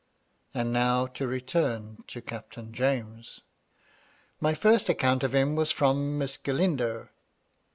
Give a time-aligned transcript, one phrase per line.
[0.55, 3.41] And now to return to Captain James.
[4.39, 7.09] My first account of him was from Miss Galindo.